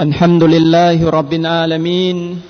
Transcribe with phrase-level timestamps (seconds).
[0.00, 2.40] الحمد لله رب العالمين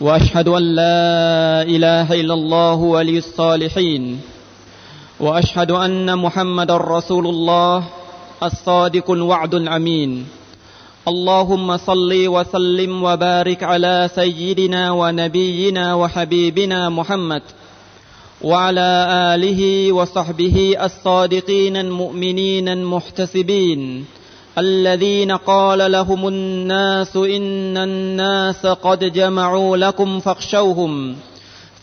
[0.00, 4.20] وأشهد أن لا إله إلا الله ولي الصالحين
[5.20, 7.84] وأشهد أن محمد رسول الله
[8.42, 10.26] الصادق الوعد الأمين.
[11.08, 17.42] اللهم صل وسلم وبارك على سيدنا ونبينا وحبيبنا محمد
[18.42, 18.90] وعلى
[19.34, 24.04] آله وصحبه الصادقين المؤمنين المحتسبين.
[24.58, 31.16] الذين قال لهم الناس إن الناس قد جمعوا لكم فاخشوهم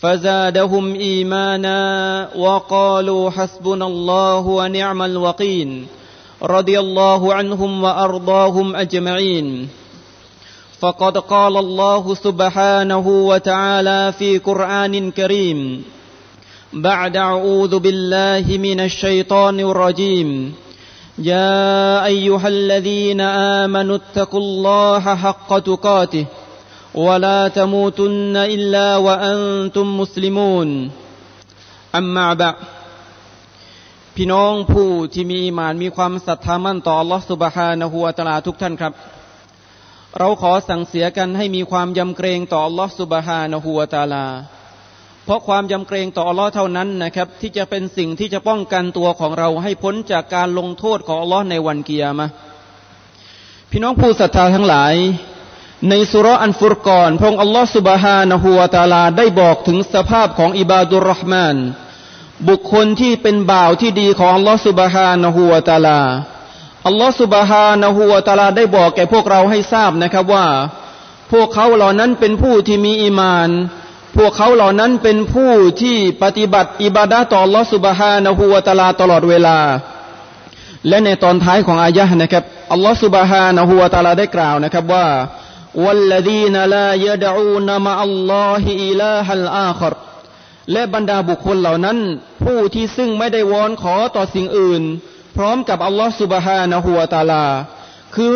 [0.01, 5.87] فزادهم إيمانا وقالوا حسبنا الله ونعم الوقين
[6.43, 9.69] رضي الله عنهم وأرضاهم أجمعين.
[10.79, 15.83] فقد قال الله سبحانه وتعالى في قرآن كريم
[16.73, 20.53] بعد أعوذ بالله من الشيطان الرجيم.
[21.18, 23.20] يا أيها الذين
[23.60, 26.26] آمنوا اتقوا الله حق تقاته
[26.94, 30.90] ولا تموتن إلا وأنتم مسلمون
[31.94, 32.54] أما بعد
[34.18, 38.92] พี่น้องผู้ที่มีอิมานมีความศรัทธามั่นต่อ Allah سبحانه และ تعالى ทุกท่านครับ
[40.18, 44.24] เราขอสั่งเสียกันให้มีความยำเกรงต่อ Allah سبحانه และ تعالى
[45.29, 52.27] เพราะความยำเกรงต่ออัลลอฮ์เท่านั้นนะครับ ที่จะเป็นสิ่งที่จะป้องกันตัวของเราให้พ้นจากการลงโทษของอัลลอฮ์ในวันเกียร์มา
[53.71, 54.93] พี่น้องผู้ศรัทธาทั้งหลาย
[55.89, 61.55] ในสุรอันฟุรกอนพระองค์อัลลอฮ์สุบฮานะฮูวาตาลาได้บอกถึงสภาพของอิบาดุลรห์มาน
[62.49, 66.01] บุคคลที่เป็นบ่าวที่ดีของอัลลอฮ์สุบฮานะฮูวาตาลา
[66.87, 70.47] อัลลอฮ์สุบฮานะฮูวาตาลาได้บอกแก่พวกเราให้ทราบนะครับว่า
[71.31, 73.51] พวกเขาเหล่านั้นเป็นผู้ที่มีอีมาน
[74.16, 75.50] พวกเขาเหล่านั้นเป็นผู้
[75.82, 79.58] ที่ปฏิบัติอิบาดะต่อลอสุบฮานะฮูวาตาลาตลอดเวลา
[80.88, 85.06] และในตอนท้ายของอายะห์นะครับอัลลอฮฺสุบฮานะฮูวาตาลาได้กล่าวนะครับว่า
[85.84, 89.34] والذين لا يدعون مع الله إلها
[89.70, 89.92] آخر
[90.72, 91.98] และบรรดาบุคคลเหล่านั้น
[92.44, 94.82] ผู้ที่ซึ่งไม่ได้วอนขอต่อสิ่งอื่น
[95.36, 97.46] พร้อมกับอัลลอฮฺสุบฮานะฮูวาตาลา
[98.14, 98.32] คือ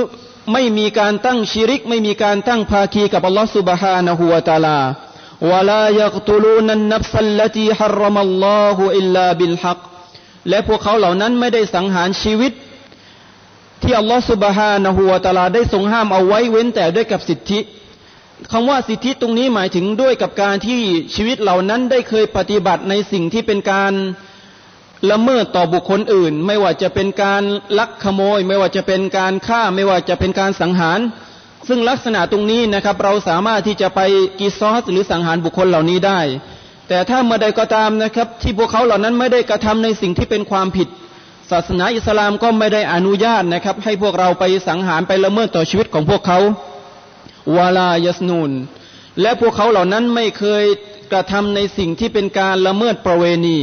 [0.53, 4.79] ไม่มีการตั้งชิริก ไม่มีการตั้งภาคีกับอัลลอฮฺสุบฮานะฮูวาตาลา
[5.51, 9.81] ولا يقتلون النفس التي حرم الله إلا بالحق
[10.49, 12.53] และพวกเขาเหล่านั้นไม่ได้สังหารชีวิต
[13.83, 17.61] ที่อัลลอฮฺสุบฮานะฮูวาตาลาได้ทรงห้ามเอาไว้เว้นแต่ด้วยกับสิทธิ
[18.53, 20.81] คำว่าสิทธิตรงนี้หมายถึงด้วยกับการที่
[21.15, 23.93] ชีวิตเหล่านั้นได้เคยปฏิบัติในสิ่งที่เป็นการ
[25.11, 27.43] ละเมิดต่อบุคคลอื่น ไม่ว่าจะเป็นการ
[27.79, 31.01] ลักขโมย ไม่ว่าจะเป็นการฆ่าไม่ว่าจะเป็นการสังหาร
[31.68, 34.00] ซึ่งลักษณะตรงนี้นะครับ เราสามารถที่จะไป
[34.40, 36.20] กีซอสหรือสังหารบุคคลเหล่านี้ได้
[36.88, 40.88] แต่ถ้าเมื่อใดก็ตามนะครับ ที่พวกเขาเหล่านั้นไม่ได้กระทำในสิ่งที่เป็นความผิด
[41.52, 46.40] ศาสนาอิสลามก็ไม่ได้อนุญาตนะครับ ให้พวกเราไปสังหารไปละเมิดต่อชีวิตของพวกเขา
[47.56, 48.52] วาลายสนูน
[49.22, 50.64] และพวกเขาเหล่านั้นไม่เคย
[51.12, 53.60] กระทำในสิ่งที่เป็นการละเมิดประเวณี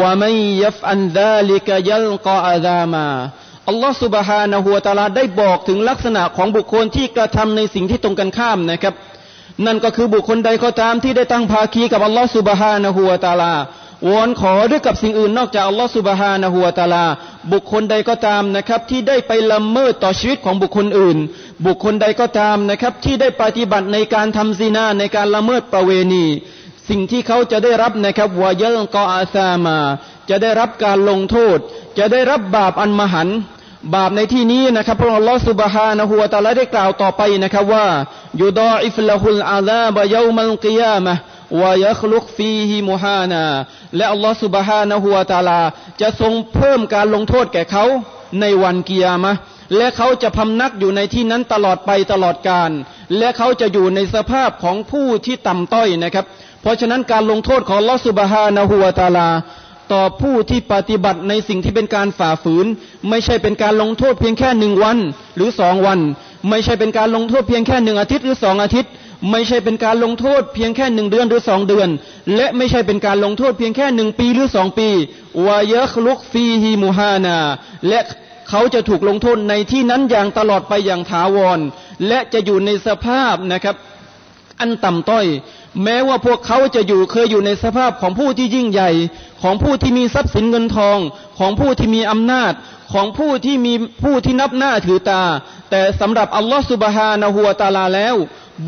[0.00, 0.32] วาไม่
[0.62, 3.06] ยฟอันดาลิกยัลกออาดามา
[3.68, 8.94] อัลลอฮฺสุบฮานะฮัวตาลาได้บอกถึงลักษณะของบุคคลที่กระทำในสิ่งที่ตรงกันข้ามนะครับ
[9.66, 13.54] นั่นก็คือบุคคลใดก็ตามที่ได้ตั้งภาคีกับอัลลอฮฺสุบฮานะฮัวตาลา
[14.08, 17.06] วอนขอด้วยกับสิ่งอื่นนอกจากอัลลอฮฺสุบฮานะฮัวตาลา
[17.52, 21.18] บุคคลใดก็ตามนะครับที่ได้ไปละเมิดต่อชีวิตของบุคคลอื่น
[21.66, 26.26] บุคคลใดก็ตามนะครับที่ได้ปฏิบัติในการทำซีนาในการละเมิดประเวณี
[26.88, 29.78] สิ่งที่เขาจะได้รับนะครับวายลกออาซามา
[30.30, 31.58] จะได้รับการลงโทษ
[31.98, 33.28] จะได้รับบาปอันมหัน
[33.94, 37.86] บาปในที่นี้นะครับพระองค์ลอสุบฮานะฮูวตาลาได้กล่าวต่อไปนะครับว่า
[38.40, 41.14] ยูดออิฟละฮุลอาซาบะยามัลกิยามะ
[41.60, 43.44] วายัคลุกฟีฮิมุฮานา
[43.96, 45.60] และอัลลอฮฺสุบฮานะฮูวตาลา
[46.00, 47.84] จะทรงเพิ่มการลงโทษแก่เขา
[48.40, 49.32] ในวันกิยามะ
[49.76, 52.70] และเขาจะพำนักอยู่ในที่นั้นตลอดไปตลอดกาล
[53.18, 56.26] และเขาจะอยู่ในสภาพของผู้ที่ต่ำต้อยนะครับ
[56.62, 59.28] เพราะฉะนั้นการลงโทษของลอสุบฮานะฮูวตาลา
[59.92, 62.66] ต่อผู้ที่ปฏิบัติในสิ่งที่เป็นการฝ่าฝืน
[63.08, 64.98] ไม่ใช่เป็นการลงโทษเพียงแค่หนึ่งวัน
[65.36, 66.00] หรือสองวัน
[66.50, 68.90] ไม่ใช่เป็นการลงโทษเพียงแค่หนึ่งอาทิตย์หรือสองอาทิตย์
[69.30, 71.88] ไม่ใช่เป็นการลงโทษเพียงแค่หนึ่งเดือนหรือสองเดือน
[72.36, 74.88] และไม่ใช่เป็นการลงโทษเพียงแค่หนึ่งปีหรือสองปี
[75.46, 77.38] วายะคลุกฟีฮีมูฮานา
[77.88, 78.00] และ
[78.48, 81.58] เขาจะถูกลงโทษในที่นั้นอย่างตลอดไปอย่างถาวร
[82.08, 83.76] และจะอยู่ในสภาพนะครับ
[84.60, 85.26] อันต่ำต้อย
[85.84, 88.90] แม้ว่าพวกเขาจะอยู่เคยอยู่ในสภาพของผู้ที่ยิ่งใหญ่
[89.42, 90.98] ของผู้ที่มีทรัพย์สินเงินทอง
[91.38, 92.52] ของผู้ที่มีอำนาจ
[92.92, 95.22] ของผู้ที่มีผู้ที่นับหน้าถือตา
[95.70, 98.14] แต่สำหรับอัลลอฮฺสุบฮานะฮัวตาลาแล้ว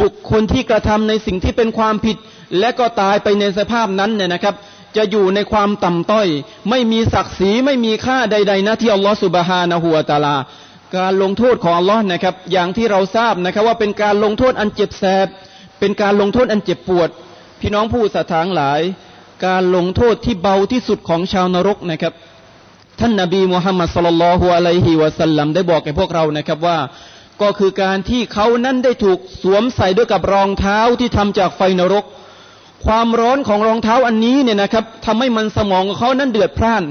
[0.00, 2.16] บุคคลที่กระทำในสิ่งที่เป็นความผิด
[2.58, 4.54] และก็ตายไปในสภาพนั้นเนี่ยนะครับ
[4.96, 6.28] จะอยู่ในความต่ำต้อย
[6.70, 10.36] ไม่มีศักดิ์ศรีไม่มีค่าใด ๆนะที่อัลลอฮฺสุบฮานะฮัวตาลา
[10.96, 15.28] การลงโทษของอัลลอฮ์นะครับ อย่างที่เราทราบนะครับว่าเป็นการลงโทษอันเจ็บแสบ
[15.80, 17.08] เป็นการลงโทษอันเจ็บปวด
[17.60, 18.80] พี่น้องผู้ศรัทธาหลาย
[19.46, 22.14] การลงโทษที่เบาที่สุดของชาวนรกนะครับ
[23.00, 26.78] ท่านนาบีมุฮัมมัดสุลลัลฮุอะลัยฮิวะสัลลัมได้บอกแก่พวกเรานะครับว่า
[27.42, 32.04] ก็คือการที่เขานั้นได้ถูกสวมใส่ด้วยกับรองเท้าที่ทำจากไฟนรก
[32.84, 36.84] ความร้อนของรองเท้าอันนี้เนี่ยนะครับทำให้มันสมองของเขานั้นเดือดพร่าน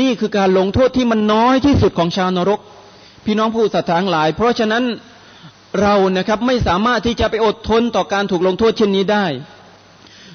[0.00, 2.60] นี่คือการลงโทษที่มันน้อยที่สุดของชาวนรก
[3.24, 4.84] พี่น้องผู้ศรัทธาหลาย เพราะฉะนั้น
[5.82, 9.26] เรานะครับไม่สามารถที่จะไปอดทนต่อการถูกลงโทษเช่นนี้ได้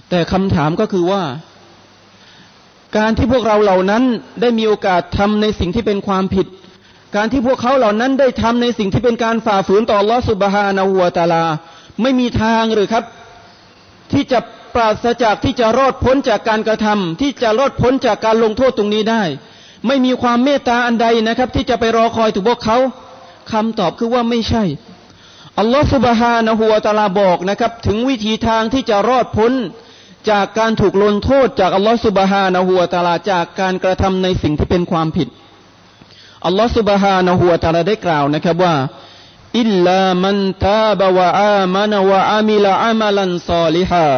[0.09, 1.23] แต่คำถามก็คือว่า
[2.97, 4.03] การที่พวกเราเหล่านั้น
[4.41, 6.47] ได้มีโอกาสทำในสิ่งที่เป็นความผิด
[7.15, 11.45] การที่พวกเขาเหล่านั้นได้ทำในสิ่งที่เป็นการฝ่าฝืนต่อลอสุบฮานาหัวตาลา
[12.01, 13.03] ไม่มีทางหรือครับ
[14.11, 14.39] ที่จะ
[14.75, 19.23] ปราศจากที่จะรอดพ้นจากการกระทำที่จะรอดพ้นจากการลงโทษตรงนี้ได้
[19.87, 22.77] ไม่มีความเมตตาอันใดนะครับ ที่จะไปรอคอยถูกพวกเขา
[23.51, 24.63] คำตอบคือว่าไม่ใช่
[25.58, 29.52] อัลลอฮฺสุบฮานะฮูวาตาลาบอกนะครับ ถึงวิธีทางที่จะรอดพ้น
[30.30, 35.28] จากการถูกลงโทษจากอัลลอฮฺสุบฮานะฮูวาตาลาจากการกระทำในสิ่งที่เป็นความผิด
[36.46, 38.76] อัลลอฮฺสุบฮานะฮูวาตาลาได้กล่าวนะครับว่า
[39.60, 44.08] อิลลามันตาบวะอามันวะอามิลอามัลันซอลิฮา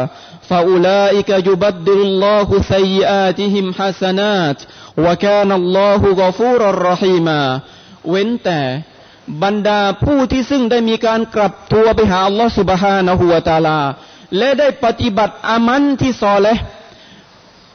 [0.51, 4.59] فأولئك يبدل الله سيئاتهم حسنات
[5.05, 7.43] وكان الله غفورا رحيما
[8.11, 8.61] เว้นแต่
[9.44, 13.80] บรรดาผู้ที่ซึ่งได้มีการกลับตัวไปหาอัลลอฮฺสุบฮานะฮูวาตาลา
[14.38, 16.48] และได้ปฏิบัติอามันที่ซอแล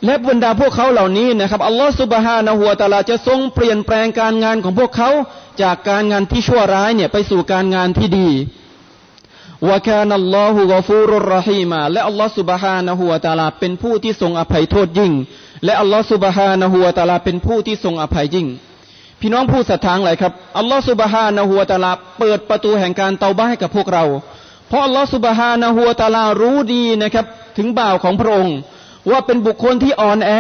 [0.04, 5.10] และบรรดาพวกเขาเหล่านี้นะครับอัลลอฮฺสุบฮานะฮูวาตาลาจะทรงเปลี่ยนแปลงการงานของพวกเขา
[5.62, 8.30] จากการงานที่ชั่วร้ายเนี่ยไปสู่การงานที่ดี
[9.68, 15.12] วะคานัลลอฮุกฟูรุรรหีมาและอัลลอฮ์สุบฮานะฮูวาตาลาเป็นผู้ที่ทรงอภัยโทษยิ่ง
[15.64, 18.46] และอัลลอฮ์สุบฮานะฮูวาตาลาเป็นผู้ที่ทรงอภัยยิ่ง
[19.22, 24.04] พี่น้องผู้ศรัทธาหลายครับอัลลอฮ์สุบฮานะฮูวตาลาเปิดประตูแห่งการเตาบ้าให้กับพวกเรา
[24.68, 27.26] เพราะอัลลอฮ์สุบฮานะฮูวตาลารู้ดีนะครับ
[27.56, 28.56] ถึงบ่าวของพระองค์
[29.10, 30.30] ว่าเป็นบุคคลที่อ่อนแอ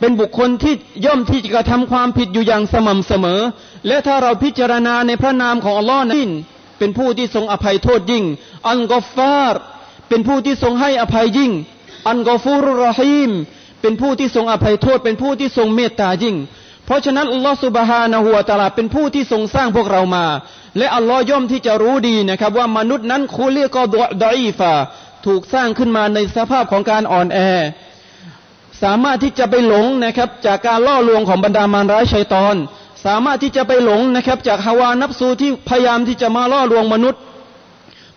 [0.00, 0.74] เป็นบุคคลที่
[1.06, 3.40] ย่อมที่จะกระทำความผิดอยู่อย่างสม่ำเสมอ
[3.86, 6.30] และถ้าเราพิจารณาในพระนามของอัลลอฮ์นั้น
[6.78, 8.24] เป็นผู้ที่ทรงอภัยโทษยิ่ง
[8.68, 9.60] อันกอฟาร์
[10.08, 11.52] เป็นผู้ที่ทรงให้อภัยยิ่ง
[12.08, 13.32] อันกอฟูรุรหีม
[13.80, 16.36] เป็นผู้ที่ทรงอภัยโทษ เป็นผู้ที่ทรงเมตตายิ่ง
[16.92, 20.26] ราะฉะนั้นอัลลอฮฺสุบฮานะฮูวตาลาเป็นผู้ที่ทรงสร้างพวกเรามา
[20.78, 23.82] และอัลลอฮ์ย่อมที่จะรู้ดีนะครับ ว่ามนุษย์นั้นคูเรียก็
[24.24, 24.72] ดอีฟา
[25.26, 27.38] ถูกสร้างขึ้นมาในสภาพของการอ่อนแอ
[28.82, 32.56] สามารถที่จะไปหลงนะครับ จากการล่อลวงของบรรดามารร้ายชัยตอน
[33.04, 37.20] สามารถที่จะไปหลงนะครับ จากฮาวานับสูที่พยายามที่จะมาล่อลวงมนุษย์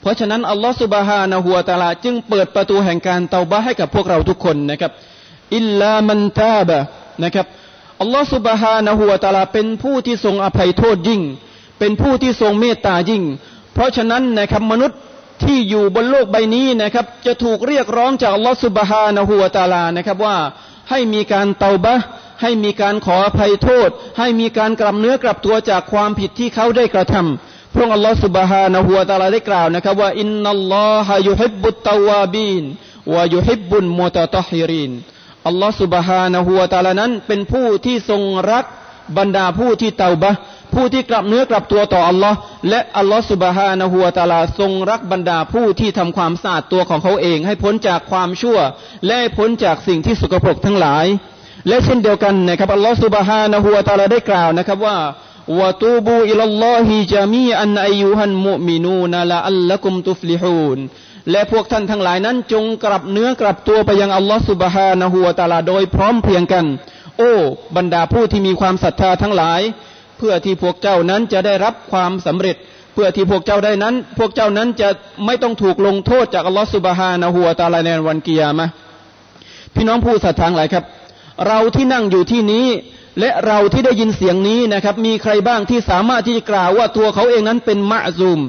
[0.01, 4.91] เพราะฉะนั้นอัลลอฮฺสุบฮานะฮัวตาลาจึงเปิดประตูแห่งการเตาบะให้กับพวกเราทุกคนนะครับ
[5.55, 6.79] อิลลามันตาบะ
[7.23, 7.45] นะครับ
[8.01, 11.21] อัลลอฮฺสุบฮานะฮัวตาลาเป็นผู้ที่ทรงอภัยโทษยิ่ง
[11.79, 13.23] เป็นผู้ที่ทรงเมตตายิ่ง
[13.73, 14.99] เพราะฉะนั้นนะครับมนุษย์
[15.43, 20.37] ที่อยู่บนโลกใบนี้นะครับจะถูกเรียกร้องจากอัลลอฮฺสุบฮานะฮัวตาลานะครับว่า
[20.89, 21.95] ให้มีการเตาบะ
[22.41, 23.89] ให้มีการขออภัยโทษ
[24.19, 32.63] ให้มีการกลับเนื้อกลับตัวจากความผิดที่เขาได้กระทำพระองค์อัลลอฮฺสุบฮานะฮัวตาลาได้กล่าวนะครับว่าอินนัลลอฮะยุฮิบบุตตาวาบีน
[33.13, 34.91] วายุฮิบบุนมุตตะฮิริน
[35.47, 38.21] อัลลอฮฺสุบฮานะฮัวตาลานั้น เป็นผู้ที่ทรง
[38.51, 38.65] รัก
[39.17, 40.31] บรรดาผู้ที่เตาบะ
[40.73, 42.37] ผู้ที่กลับเนื้อกลับตัวต่ออัลลอฮ์
[42.69, 48.57] และอัลลอฮฺสุบฮานะฮัวตาลาทรงรักบรรดาผู้ที่ทำความสะอาดตัวของเขาเอง ให้พ้นจากความชั่ว
[49.07, 51.05] และพ้นจากสิ่งที่สกปรกทั้งหลาย
[51.67, 54.97] และเช่นเดียวกันนะครับอัลลอฮฺสุบฮานะฮูวตาลาได้กล่าวนะครับว่า
[55.59, 60.79] วะตูบูอิลลอฮิจามีอันอายุฮันมุมินูนละอัลละกุมตุฟลิฮูน
[61.31, 66.65] และพวกท่านทั้งหลายนั้นจงกลับเนื้อกลับตัวไปยังอัลลอฮฺสุบฮานะฮูวาตาลาโดยพร้อมเพียงกัน
[67.17, 67.33] โอ้
[67.77, 69.61] บรรดาผู้ที่มีความศรัทธาทั้งหลาย
[70.17, 72.55] เพื่อที่พวกเจ้านั้นจะได้รับความสำเร็จ
[72.93, 74.89] เพื่อที่พวกเจ้าได้นั้น พวกเจ้านั้นจะ
[75.25, 78.65] ไม่ต้องถูกลงโทษจากอัลลอฮฺสุบฮานะฮูวาตาลาในวันกิยามะ
[79.75, 80.83] พี่น้องผู้ศรัทธาหลายครับ
[81.47, 82.67] เราที่นั่งอยู่ที่นี้
[83.19, 88.39] และเราที่ได้ยินเสียงนี้นะครับ มีใครบ้างที่สามารถที่จะกล่าวว่าตัวเขาเองนั้นเป็นมะซูม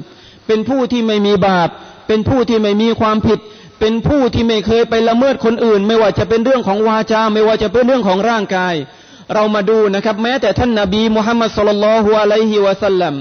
[0.47, 1.69] เป็นผู้ที่ไม่มีบาป
[2.07, 3.39] เป็นผู้ที่ไม่มีความผิด
[3.79, 8.75] เป็นผู้ที่ไม่เคยไปละเมิดคนอื่น ไม่ว่าจะเป็นเรื่องของวาจา ไม่ว่าจะเป็นเรื่องของร่างกาย
[9.33, 13.15] เรามาดูนะครับ แม้แต่ท่านนาบีมุฮัมมัดสุลลัลฮุอะลัยฮิวะสัลลัม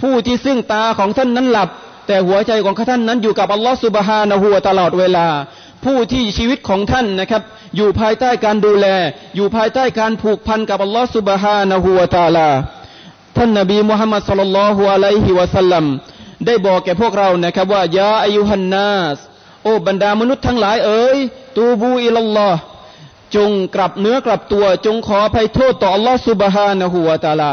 [0.00, 1.68] ผู้ที่ซึ่งตาของท่านนั้นหลับ
[2.06, 5.26] แต่หัวใจของท่านนั้นอยู่กับอัลลอฮฺสุบฮานะฮูตลอดเวลา
[5.84, 7.42] ผู้ที่ชีวิตของท่านนะครับ
[7.76, 8.86] อยู่ภายใต้การดูแล
[9.36, 12.48] อยู่ภายใต้การผูกพันกับอัลลอฮฺสุบฮานะฮูตาลา
[13.36, 15.84] ท่านนบีมุฮัมมัดสุลลัลฮุอะลัยฮิวะสัลลัม
[16.46, 19.18] ได้บอกแก่พวกเรานะครับ ว่ายาอายุฮันนาส
[19.62, 21.18] โอ้บรรดามนุษย์ทั้งหลายเอ๋ย
[21.56, 22.56] ตูบูอิลลอฮ
[23.36, 27.50] จงกลับเนื้อกลับตัวจงขอภัยโทษต่ออัลลอฮฺสุบฮานะฮูวาตาลา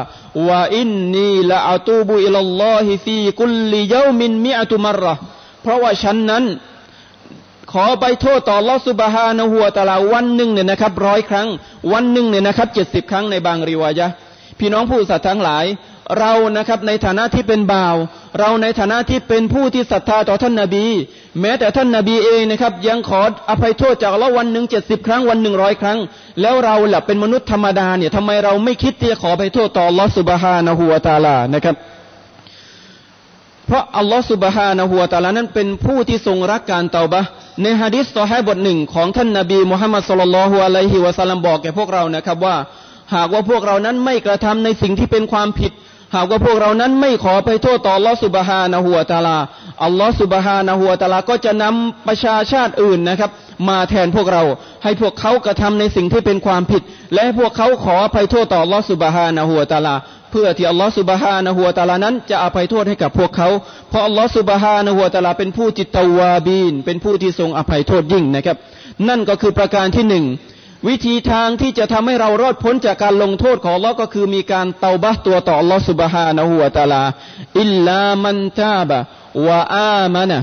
[0.48, 5.16] ว่าอินนีละอัตูบุอิลลอฮิฟีกุลลิยามินมิอัตุมรระ
[5.62, 6.44] เพราะว่าฉันนั้น
[7.72, 11.48] ขอไปโทษต่อลอสุบฮานะหัวตะลาวันหนึ่งเนี่ยนะครับร้อยครั้ง
[11.94, 14.08] วันหนึ่งเนี่ยนะครับเจ็ดสิบครั้งในบางริวายะ
[14.60, 15.66] พี่น้องผู้ศรัทธาทั้งหลาย
[16.20, 17.96] เรานะครับในฐานะที่เป็นบ่าว
[18.38, 20.86] เราในฐานะที่เป็นผู้ที่ศรัทธาต่อท่านนาบี
[21.42, 26.00] แม้แต่ท่านนาบีเองนะครับ ยังขออภัยโทษจากละวันหนึ่งเจ็ดสิบครั้งวันหนึ่งร้อยครั้ง
[26.42, 31.76] แล้วเราแหละเป็นมนุษย์ธรรมดาเนี่ยทำไมเราไม่คิดที่จะขออภัยโทษต่อลอสุบฮานะฮัวตาลานะครับ
[33.68, 37.22] เพราะอัลลอฮฺสุบฮานะฮัวตาลานั้นเป็นผู้ที่ทรงรักการเตาบะ
[37.62, 42.56] ในฮะดิษต่อให้บทหนึ่งของท่านนาบีมุฮัมมัดสุลลัลฮุอะลัยฮิวะสัลลัมบอกแก่พวกเรานะครับว่า
[43.16, 45.72] หากว่าพวกเรานั้นไม่กระทำในสิ่งที่เป็นความผิด
[46.16, 49.38] หากว่าพวกเรานั้นไม่ขอไปโทษต่ออัลลอฮฺสุบฮานะฮัวตาลา
[49.86, 53.32] อัลลอฮฺสุบฮานะฮัวตาลาก็จะนำประชาชาติอื่นนะครับ
[53.70, 54.44] มาแทนพวกเรา
[54.84, 56.82] ให้พวกเขากระทำในสิ่งที่เป็นความผิด
[57.14, 59.96] และให้พวกเขาขอไปโทษต่ออัลลอฮฺสุบฮานะฮัวตาลา
[60.32, 63.50] เพื่อที่อัลลอฮฺสุบฮานะฮัวตาลานั้น จะอภัยโทษให้กับพวกเขา
[63.90, 68.58] เพราะอัลลอฮฺสุบฮานะฮัวตาลาเป็นผู้จิตตวาบีน เป็นผู้ที่ทรงอภัยโทษยิ่งนะครับ
[69.10, 70.26] นั่นก็คือประการที่หนึ่ง
[70.88, 77.04] วิธีทางที่จะทำให้เรารอดพ้นจากการลงโทษของลอก็คือมีการเตาบะตัวต่อลอสุบฮานะฮัวตาลา
[77.60, 79.00] อิลลามันตาบะ
[79.48, 80.40] วะอามานะ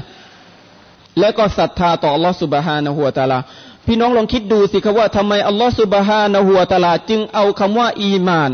[1.21, 3.38] และก็ศรัทธาต่อลอสุบฮานะฮัวตาลา
[3.87, 8.52] พี่น้องลองคิดดูสิครับว่าทำไมอัลลอฮฺสุบฮานะฮัวตาลา จึงเอาคำว่า อีมาน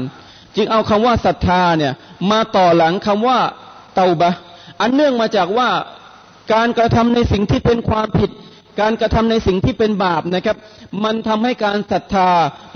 [0.57, 1.93] จึงเอาคำว่าศรัทธาเนี่ย
[2.31, 3.39] มาต่อหลังคำว่า
[3.95, 4.31] เตาบะ
[4.81, 5.69] อันเนื่องมาจากว่า
[6.53, 8.31] การกระทำในสิ่งที่เป็นความผิด
[8.81, 10.57] การกระทำในสิ่งที่เป็นบาปนะครับ
[11.05, 12.31] มันทำให้การศรัทธา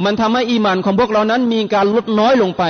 [0.04, 2.64] มันทำให้อีมานของพวกเรานั้นมีการลดน้อยลงไป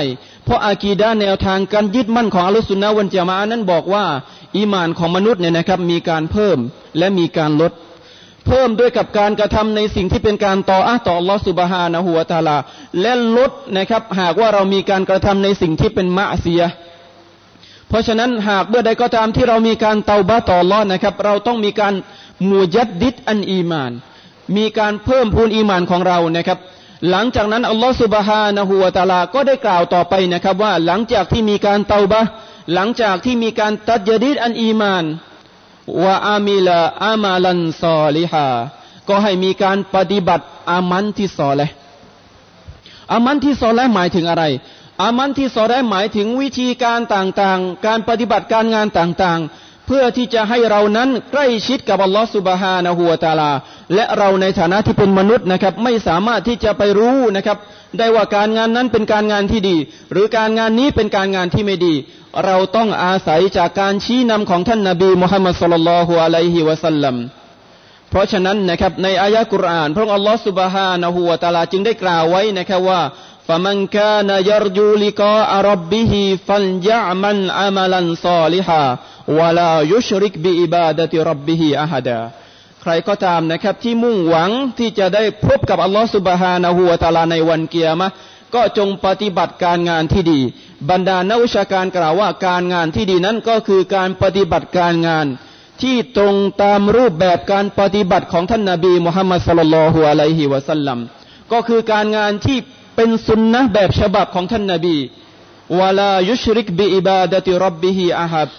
[0.45, 4.05] เพราะอากีดาแนวทางการยึดมั่นของอัลลอฮฺสุนนะวันจามานั้นบอกว่า
[4.57, 6.57] อีมานของมนุษย์เนี่ยนะครับ มีการเพิ่ม
[6.97, 7.71] และมีการลด
[8.47, 12.57] เพิ่มด้วยกับการกระทำในสิ่งที่เป็นการต่ออาต่อลอสุบฮานะหัวตาลา
[13.01, 16.63] และลดนะครับ หากว่าเรามีการกระทำในสิ่งที่เป็นมะเสีย
[17.89, 21.93] เพราะฉะนั้นหากเมื่อใดก็ตามที่เรามีการเตาบ้าต่อรอดนะครับ เราต้องมีการ
[22.49, 23.91] มูยัดดิดอันอีมาน
[24.55, 26.59] มีการเพิ่มพูนอีมานของเรานะครับ
[27.09, 32.21] หลังจากนั้นอัลลอฮฺสุบฮานะฮูวาตาลาก็ได้กล่าวต่อไปนะครับว่าหลังจากที่มีการเตาบะ
[32.73, 35.05] หลังจากที่มีการตัดยดิดอันอีมาน
[36.03, 38.47] ว่าอามิลาอามาลันซอลิฮา
[39.07, 41.61] ก็ให้มีการปฏิบัติอามันที่ซอเล
[43.11, 44.43] อามันที่ซอเลหมายถึงอะไร
[45.03, 53.52] อามันที่ซอเลหมายถึงวิธีการต่างๆ การปฏิบัติการงานต่างๆ เพื่อที่จะให้เรานั้นใกล้ชิดกับอัลลอฮฺสุบฮานะฮูวตาลา
[53.94, 57.58] และเราในฐานะที่เป็นมนุษย์นะครับ ไม่สามารถที่จะไปรู้นะครับ
[57.98, 59.76] ได้ว่าการงานนั้นเป็นการงานที่ดี
[60.12, 61.94] หรือการงานนี้เป็นการงานที่ไม่ดี
[62.44, 67.16] เราต้องอาศัยจากการชี้นำของท่านนาบีมุฮัมมัดสุลลัลฮุอะลัยฮิวะสัลลัม
[68.10, 73.00] เพราะฉะนั้นนะครับในอายะกุรอานพระองค์อัลลอฮฺสุบฮานะฮูวตาลาจึงได้กล่าวไว้นะครับว่า
[73.48, 78.84] فمن كان يرجو لقاء ربه فليعمل عملا صالحا
[79.39, 82.19] วลายุชริกบิอิบาดติรับบิฮิอาฮดา
[82.81, 88.07] ใครก็ตามนะครับที่มุ่งหวังที่จะได้พบกับอัลลอฮฺสุบฮานาหัวตาลาในวันเกียรมะ
[88.55, 90.39] ก็จงปฏิบัติการงานที่ดี
[90.89, 95.25] บรรดานักวิชาการกล่าวว่าการงานที่ดีนั้นก็คือการปฏิบัติการงาน
[95.81, 100.99] ที่ตรงตามรูปแบบการปฏิบัติของท่านนาบีมุฮัมมัดสลลัลฮุอะลัยฮิวะสัลลัม
[101.51, 102.57] ก็คือการงานที่
[102.95, 104.97] เป็นสุนนะแบบฉบับของท่านนาบี
[105.79, 108.49] วลายุชริกบิอิบาดติรับบิฮิอาฮับ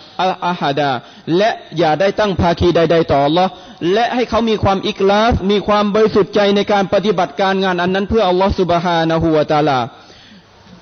[0.48, 0.92] อาฮัดา
[1.36, 3.48] และอย่าได้ตั้งภาคีใด ๆ ต่อ Allah
[3.92, 9.78] และให้เขามีความอิกลาสมีความบริสุทธิ์ใจในการปฏิบัติการงานอันนั้นเพื่ออัลลอฮฺสุบฮานะฮูวาตาลา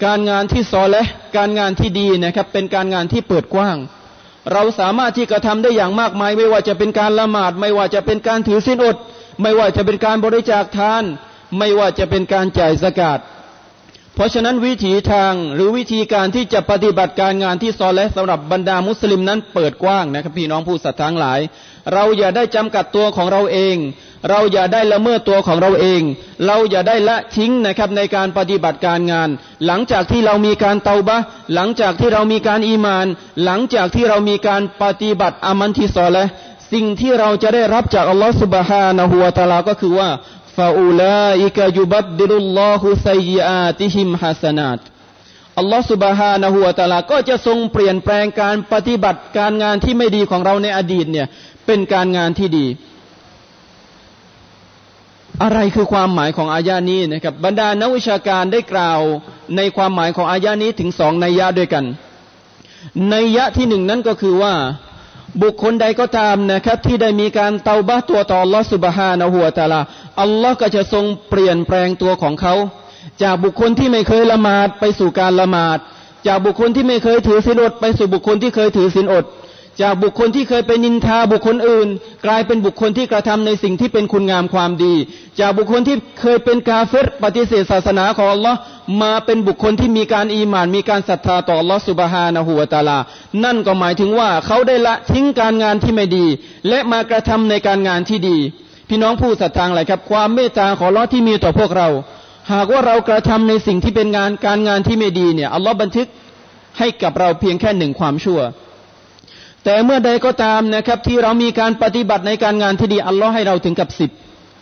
[0.05, 1.03] การงานที่ซอและ
[1.37, 3.77] การงานที่ดีนะครับเป็นการงานที่เปิดกว้าง
[4.53, 8.97] เราสามารถที่กระทำได้อย่างมากมาย ไม่ว่าจะเป็นการละหมาด ไม่ว่าจะเป็นการถือศีลอด
[9.43, 11.05] ไม่ว่าจะเป็นการบริจาคทาน
[11.59, 13.19] ไม่ว่าจะเป็นการจ่ายสกาด
[14.17, 21.41] เพราะฉะนั้นวิถีทางหรือวิธีการที่จะปฏิบัติการงานที่ซอและสำหรับบรรดามุสลิมนั้นเปิดกว้างนะครับพี่น้องผู้ศรัทธาหลาย
[21.93, 23.77] เราอย่าได้จำกัดตัวของเราเอง
[24.31, 26.03] เราอย่าได้ละเมิดตัวของเราเอง
[26.47, 29.29] เราอย่าได้ละทิ้งนะครับในการปฏิบัติการงาน
[29.67, 31.19] หลังจากที่เรามีการเตาบะ
[31.55, 33.07] หลังจากที่เรามีการอีมาน
[33.45, 36.25] หลังจากที่เรามีการปฏิบัติอามันที่ซอและ
[36.73, 40.09] สิ่งที่เราจะได้รับจากอัลลอฮฺสุบฮานะฮูวาตาลาก็คือว่า
[40.57, 44.81] ฟาอูลาอิกยุบัดดิลุลลอฮุไซยอาติฮิมฮัสนาต
[45.59, 51.27] อัลลอฮฺสุบฮานะฮูวะตาลาก็จะทรงเปลี่ยนแปลงการปฏิบัติการงานที่ไม่ดีของเราในอดีตเนี่ย
[51.67, 52.67] เป็นการงานที่ดี
[55.43, 59.01] อะไรคือความหมายของอายานี้นะครับบรรดานักวิชาการได้กล่าว
[59.57, 61.85] ในความหมายของอายานี้ถึงสองนัยยะด้วยกัน
[63.15, 64.55] นัยยะที่หนึ่งนั้นก็คือว่า
[65.43, 69.81] บุคคลใดก็ตามนะครับที่ได้มีการเตาบ้าตัวต่ออัลลอฮฺสุบฮานะหัวตาลา
[70.23, 72.55] อัลลอฮ์ก็จะทรงเปลี่ยนแปลงตัวของเขา
[73.23, 75.79] จากบุคคลที่ไม่เคยละหมาดไปสู่การละหมาด
[76.27, 79.25] จากบุคคลที่ไม่เคยถือศีลอดไปสู่บุคคลที่เคยถือศีลอด
[79.83, 81.89] จากบุคคลที่เคยไปนินทาบุคคลอื่น
[82.27, 84.95] กลายเป็นบุคคลที่กระทำในสิ่งที่เป็นคุณงามความดี
[85.41, 88.59] จากบุคคลที่เคยเป็นกาเฟรปฏิเสธศาสนาของอัลลอฮ์
[89.03, 92.99] มาเป็นบุคคลที่มีการอีหมาน มีการศรัทธาต่ออัลลอฮ์สุบฮานะฮูวะตาลา
[93.45, 96.27] นั่นก็หมายถึงว่าเขาได้ละทิ้งการงานที่ไม่ดี
[96.69, 98.39] และมากระทำในการงานที่ดี
[98.89, 101.89] พี่น้องผู้ศรัทธาอะไรครับ ความเมตตาของอัลลอฮ์ที่มีต่อพวกเรา
[102.53, 106.09] หากว่าเรากระทำในสิ่งที่เป็นงานการงานที่ไม่ดีเนี่ยอัลลอฮ์บันทึก
[106.79, 108.41] ให้กับเราเพียงแค่หนึ่งความชั่ว
[109.69, 114.11] แต่เมื่อใดก็ตามนะครับ ที่เรามีการปฏิบัติในการงานที่ดีอัลลอฮ์ให้เราถึงกับสิบ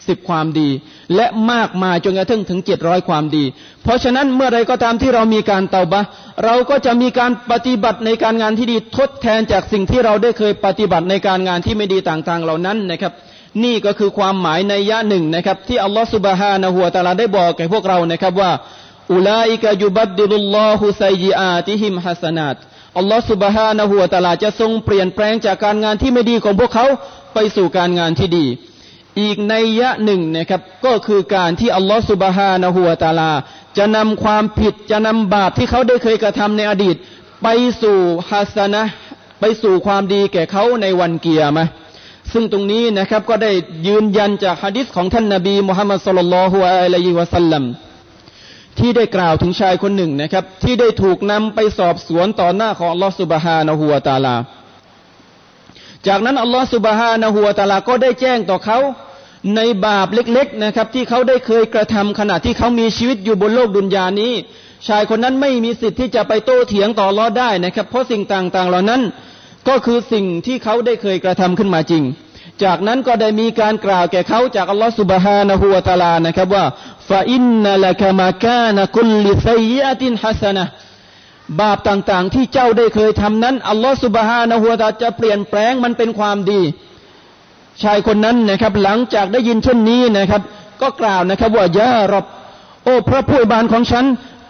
[0.08, 0.70] สิบความดี
[1.16, 3.44] และมากมายจนกระทั่งถึงเจ็ดร้อยความดี
[3.82, 6.02] เพราะฉะนั้นเมื่อใดก็ตามที่เรามีการเตาบะ
[6.44, 13.12] เราก็จะมีการปฏิบัติในการงานที่ดีทดแทนจากสิ่งที่เราได้เคยปฏิบัติในการงานที่ไม่ดีต่างๆเหล่านั้นนะครับ
[13.64, 18.52] นี่ก็คือความหมายในยะหนึ่งนะครับ ที่อัลลอฮฺสุบฮานะฮัวตาลาได้บอกแก่พวกเรานะครับว่า
[19.12, 22.56] อุลัยกะยุบัดดิลุลลอฮุไซยีอาติฮิมฮัสนาต
[22.98, 26.86] อัลลอฮฺสุบฮานะฮัวตาลาจะทรงเปลี่ยนแปลงจากการงานที่ไม่ดีของพวกเขา
[27.34, 28.46] ไปสู่การงานที่ดี
[29.20, 33.32] อีกในยะหนึ่งนะครับ ก็คือการที่อัลลอฮฺสุบฮานะฮัวตาลา
[33.78, 36.96] จะนำความผิดจะนำบาปที่เขาได้เคยกระทำในอดีต
[37.42, 37.48] ไป
[37.82, 37.98] สู่
[38.30, 38.82] ฮัสนะ
[39.40, 41.66] ไปสู่ความดีแก่เขาในวันเกียร์มะ
[42.32, 43.52] ซึ่งตรงนี้นะครับก็ได้
[43.86, 47.64] ยืนยันจากฮะดิษของท่านนาบีมุฮัมมัดสุลลัลฮุอะลัยฮิวะสัลลัม
[48.78, 54.36] ที่ได้กล่าวถึงชายคนหนึ่งนะครับ ที่ได้ถูกนำไปสอบสวนต่อหน้าของอัลลอฮฺสุบฮานะฮัวตาลา
[56.06, 58.78] จากนั้นอัลลอฮฺสุบฮานะฮัวตาลาก็ได้แจ้งต่อเขา
[59.56, 64.32] ในบาปเล็กๆนะครับ ที่เขาได้เคยกระทำขณะที่เขามีชีวิตอยู่บนโลกดุนยานี้
[64.88, 69.02] ชายคนนั้นไม่มีสิทธิ์ที่จะไปโต้เถียงต่อรอได้นะครับ เพราะสิ่งต่างๆ เหล่านั้น
[69.68, 72.02] ก็คือสิ่งที่เขาได้เคยกระทำขึ้นมาจริง
[72.62, 76.64] จากนั้นก็ได้มีการกล่าวแก่เขาจากอัลลอฮฺสุบฮานะฮูวะตาลานะครับว่า
[77.08, 80.64] ฟาอินนัลกะมาคานะกุลลิซัยยะตินฮัสนะ
[81.60, 86.62] บาปต่างๆ ที่เจ้าได้เคยทำนั้นอัลลอฮฺสุบฮานะฮูวะตาจะเปลี่ยนแปลงมันเป็นความดี
[87.82, 90.42] ชายคนนั้นนะครับ หลังจากได้ยินเช่นนี้นะครับ
[90.80, 92.24] ก็กล่าวนะครับว่ายารบ
[92.84, 94.04] โอ้พระผู้บานของฉัน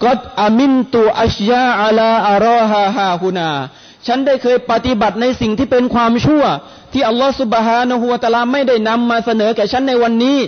[0.05, 3.51] กอดอามินตูอัชยาอาลาอารอฮาฮาฮุนา
[4.07, 6.45] ฉันได้เคยปฏิบัติในสิ่งที่เป็นความชั่ว
[6.93, 10.39] ที่อัลลอฮฺสุบฮานะฮูวะตาลาไม่ได้นำมาเสนอแก่ฉันในวันนี้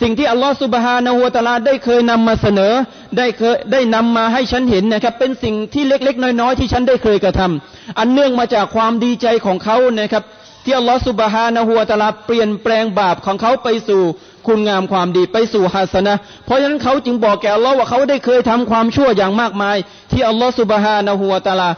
[0.00, 2.72] สิ่งที่อัลลอฮฺสุบฮานะฮูวตาลาได้เคยนำมาเสนอ
[3.18, 10.24] ได้เคยได้นำมาให้ฉันเห็นนะครับ เป็นสิ่งที่เล็กๆ น้อยๆ ที่ฉันได้เคยกระทำอันเนื่องมาจากความดีใจของเขานะครับ
[10.64, 14.02] ที่อัลลอฮฺสุบฮานะฮูวตาลาเปลี่ยนแปลงบาปของเขาไปสู่
[14.46, 19.76] คุณงามความดีไปสู่ฮัสนะ เพราะฉะนั้นเขาจึงบอกแก่อัลลอฮ์ว่าเขาได้เคยทำความชั่วอย่างมากมาย
[20.12, 21.70] ที่อัลลอฮฺสุบฮานะฮูวตาลา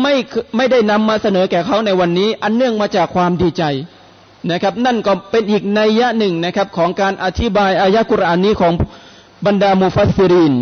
[0.00, 0.14] ไม่
[0.56, 3.64] ไม่ได้นำมาเสนอแก่เขาในวันนี้ อันเนื่องมาจากความดีใจ
[4.50, 8.72] นะครับ นั่นก็เป็นอีกนัยยะหนึ่งนะครับของการอธิบายอายะกุรอานนี้ของ
[9.46, 10.54] บรรดามุฟัสซิริน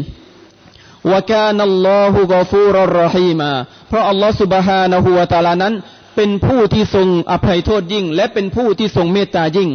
[1.12, 3.50] วกานัลลอฮุกอฟูรรฮีมา
[3.88, 5.74] เพราะอัลลอฮฺสุบฮานะฮูวาตาลานั้น
[6.16, 9.70] เป็นผู้ที่ทรงอภัยโทษยิ่ง และเป็นผู้ที่ทรงเมตตายิ่ง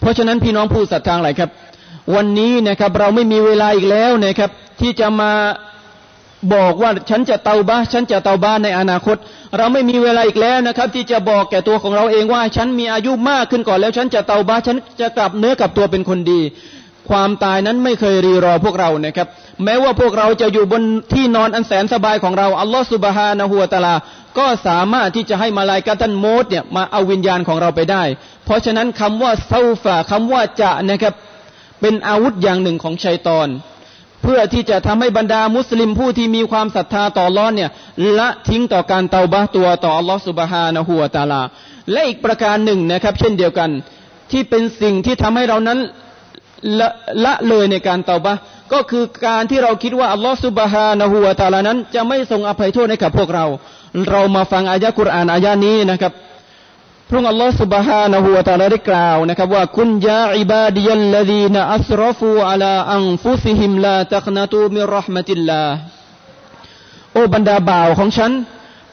[0.00, 1.50] เพราะฉะนั้นพี่น้องผู้ศรัทธาหลายครับ
[2.14, 5.32] วันนี้นะครับเราไม่มีเวลาอีกแล้วนะครับ ที่จะมา
[6.54, 9.16] บอกว่าฉันจะเตาบ้าฉันจะเตาบ้าในอนาคต
[9.56, 16.40] เราไม่มีเวลาอีกแล้วนะครับ ที่จะบอกแก่ตัวของเราเองว่า ฉันมีอายุมากขึ้นก่อนแล้ว ฉันจะเตาบ้าฉันจะกลับเนื้อกลับตัวเป็นคนดี
[17.10, 19.28] ความตายนั้นไม่เคยรีรอพวกเรานะครับ
[19.64, 23.94] แม้ว่าพวกเราจะอยู่บนที่นอนอันแสนสบายของเราอัลลอฮฺสุบฮานะฮัวตาลา
[24.38, 28.02] ก็สามารถที่จะให้มาลายกาตันโมดเนี่ยมาเอาวิญญาณของเราไปได้
[28.44, 31.14] เพราะฉะนั้นคำว่าเซาฟาคำว่าจะนะครับ
[31.80, 33.48] เป็นอาวุธอย่างหนึ่งของชัยตอน
[34.22, 37.70] เพื่อที่จะทำให้บรรดามุสลิมผู้ที่มีความศรัทธาต่อร้อนเนี่ย
[38.18, 41.42] ละทิ้งต่อการเตาบะตัวต่ออัลลอฮฺสุบฮานะฮัวตาลา
[41.92, 43.70] และอีกประการหนึ่งนะครับ เช่นเดียวกัน
[44.30, 45.78] ที่เป็นสิ่งที่ทำให้เรานั้น
[46.78, 46.88] ละ
[47.24, 48.34] ละเลยในการเตาบะ
[48.72, 53.46] ก็คือการที่เราคิดว่าอัลลอฮฺสุบฮานะฮัวตาลานั้น จะไม่ทรงอภัยโทษให้กับพวกเรา
[54.10, 56.12] เรามาฟังอายะกุรอานอายะนี้นะครับ
[57.10, 65.62] พระองค์ Allah سبحانه านะฮูวะตได้กล่าวนะครับว่าคุณยาอิบาดียัลลดีนอัสรฟูอัลาอังฟุซิฮิมลาตักนตูมิรห์มติลลา
[67.12, 68.32] โอ้บรรดาบ่าวของฉัน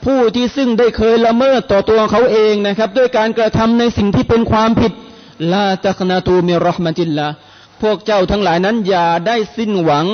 [0.05, 4.93] ผู้ที่ซึ่งได้เคยละเมิดต่อตัวเขาเองนะครับ ด้วยการกระทำในสิ่งที่เป็นความผิด
[5.53, 7.27] ลาตักนตูมิรห์มติลลา
[7.81, 10.05] พวกเจ้าทั้งหลายนั้นอย่าได้สิ้นหวัง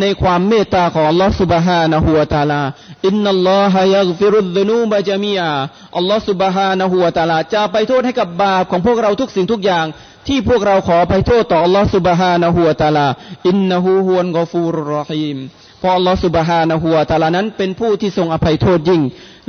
[0.00, 2.62] ในความเมตตาของอัลลอฮฺสุบฮานะฮูวาตาลา
[3.06, 5.52] อินนัลลอฮะยักฟิรุดนูบะจามีอา
[5.96, 9.86] อัลลอฮฺสุบฮานะฮูวาตาลาจะไปโทษให้กับบาปของพวกเราทุกสิ่งทุกอย่าง
[10.28, 13.08] ที่พวกเราขอไปโทษต่ออัลลอฮฺสุบฮานะฮูวาตาลา
[13.48, 15.38] إنه هو الغفور الرحيم
[15.80, 19.02] เพราะอัลลอฮฺ سبحانه وتعالى นั้นเป็นผู้ที่ทรงอภัยโทษยิ่ง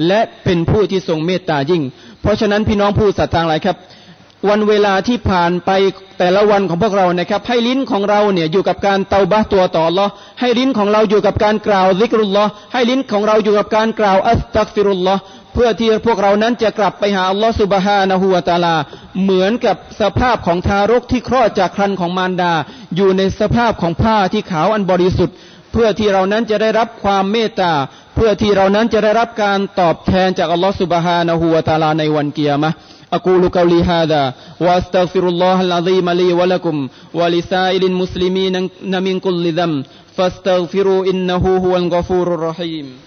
[0.08, 1.84] และเป็นผู้ที่ทรงเมตตายิ่ง
[2.22, 3.78] เพราะฉะนั้นพี่น้องผู้ศรัทธาทั้งหลายครับ
[4.50, 5.70] วันเวลาที่ผ่านไป
[6.20, 10.08] แต่ละวันของพวกเรานะครับ ให้ลิ้นของเราเนี่ยอยู่กับการเตาบะตัวต่ออัลลอฮฺ
[10.40, 15.16] ให้ลิ้นของเราอยู่กับการกล่าว ذكر الله ให้ลิ้นของเราอยู่กับการกล่าว أستغفر الله
[15.54, 18.76] เพื่อที่พวกเรานั้นจะกลับไปหาอัลลอฮฺ سبحانه وتعالى
[19.22, 22.54] เหมือนกับสภาพของทารกที่คลอดจากครันของมารดา
[22.96, 25.36] อยู่ในสภาพของผ้าที่ขาวอันบริสุทธิ์
[25.72, 27.74] เพื่อที่เรานั้นจะได้รับความเมตตา
[28.16, 32.72] เพื่อที่เรานั้นจะได้รับการตอบแทนจากอัลลอฮฺสุบฮานะฮูวาตาลาในวันเกียร์มะ
[33.16, 41.58] أقول قولي هذا وأستغفر الله العظيم لي ولكم ولسائر المسلمين من كل ذنب فاستغفروا إنه
[41.58, 43.05] هو الغفور الرحيم.